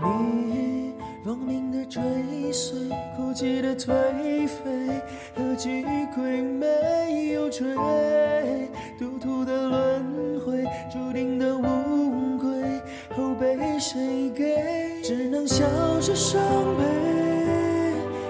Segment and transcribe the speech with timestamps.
[0.00, 2.02] 你亡命的追
[2.52, 3.92] 随，孤寂的颓
[4.46, 5.02] 废，
[5.36, 7.66] 何其亏没有追，
[8.98, 12.48] 赌徒的轮回，注定的无归，
[13.16, 15.02] 后被谁给？
[15.02, 15.64] 只能笑
[16.00, 16.40] 着伤
[16.76, 16.84] 悲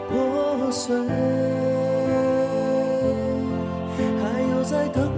[0.08, 0.96] 破碎，
[3.98, 4.22] 还
[4.56, 5.11] 有在等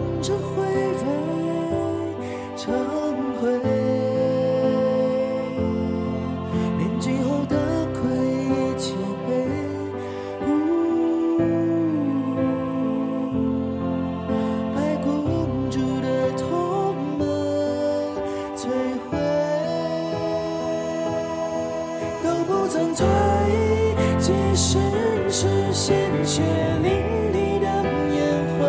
[26.82, 26.86] 淋
[27.32, 27.66] 漓的
[28.14, 28.16] 烟
[28.58, 28.62] 灰，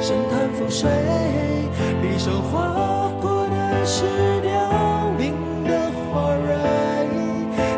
[0.00, 0.88] 深潭覆水，
[2.02, 4.04] 匕首划过的是
[4.42, 4.50] 凋
[5.18, 5.34] 零
[5.64, 6.48] 的花蕊，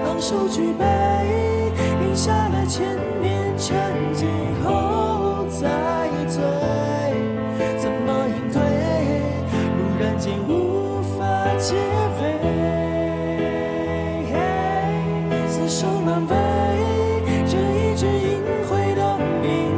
[0.06, 0.84] 昂首举杯，
[2.02, 3.74] 饮下了千年沉
[4.14, 4.28] 醉
[4.64, 5.93] 后再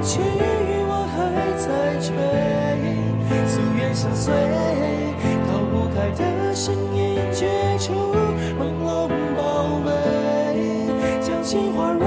[0.07, 0.21] 名曲
[0.87, 1.19] 我还
[1.59, 1.67] 在
[1.99, 2.15] 追，
[3.51, 4.33] 夙愿相随，
[5.49, 7.93] 逃不开的身影绝处，
[8.57, 9.91] 朦胧包围，
[11.21, 12.07] 将心花蕊，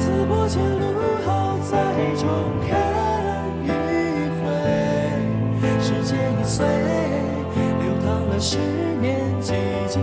[0.00, 1.78] 刺破前路后再
[2.16, 2.26] 重
[2.68, 2.74] 看
[3.62, 3.70] 一
[4.42, 4.50] 回，
[5.80, 6.66] 时间已碎，
[7.78, 8.58] 流淌了十
[9.00, 9.54] 年，寂
[9.88, 10.02] 静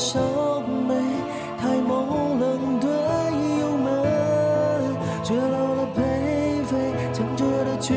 [0.00, 0.18] 沉淀的笑
[0.88, 0.94] 眉，
[1.60, 1.90] 太朦
[2.40, 2.40] 胧
[2.80, 2.88] 对
[3.60, 3.86] 幽闷，
[5.22, 5.98] 绝老了颓
[6.64, 6.72] 废，
[7.12, 7.92] 强者的聚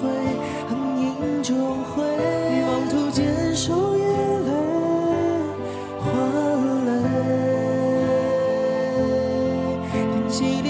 [0.00, 0.10] 会，
[0.68, 1.54] 横影终
[1.84, 2.02] 会，
[2.66, 4.04] 妄图坚守眼
[4.46, 4.50] 泪，
[6.00, 6.06] 换
[6.86, 6.92] 泪，
[9.92, 10.66] 听戏里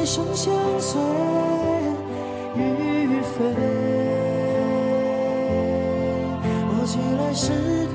[0.00, 0.98] 一声相随，
[2.56, 3.44] 与非。
[6.68, 7.52] 我起来时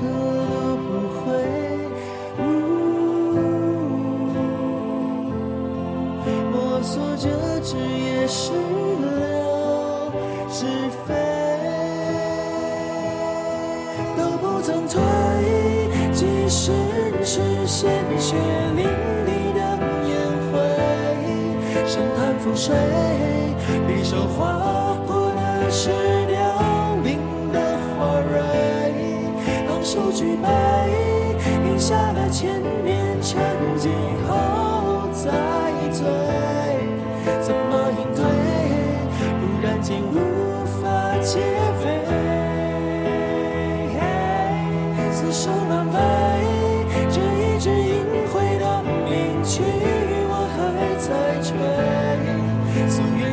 [14.62, 15.02] 曾退，
[16.12, 16.70] 即使
[17.24, 18.36] 是鲜血
[18.76, 18.86] 淋
[19.26, 19.60] 漓的
[20.06, 20.12] 烟
[20.52, 20.54] 灰，
[21.84, 22.72] 深潭覆水，
[23.88, 25.90] 匕首划过的是
[26.28, 27.18] 凋零
[27.52, 27.58] 的
[27.98, 28.38] 花蕊，
[29.68, 30.46] 昂首举杯，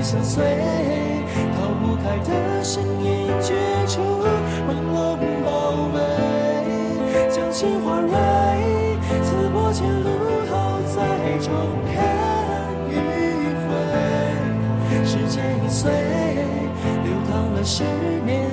[0.01, 0.43] 相随，
[1.55, 3.53] 逃不开的身影绝
[3.85, 4.01] 处，
[4.67, 5.99] 朦胧包围，
[7.29, 8.09] 将心花蕊，
[9.23, 10.09] 刺破前路
[10.49, 10.97] 后再
[11.40, 11.51] 重
[11.85, 11.93] 看
[12.90, 12.91] 迂
[13.67, 13.69] 回，
[15.05, 15.91] 时间已碎，
[17.03, 17.84] 流淌了十
[18.25, 18.48] 年，